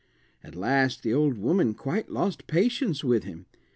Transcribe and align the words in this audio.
At 0.43 0.55
last 0.55 1.03
the 1.03 1.13
old 1.13 1.37
woman 1.37 1.75
quite 1.75 2.09
lost 2.09 2.47
patience 2.47 3.03
with 3.03 3.23
him. 3.23 3.45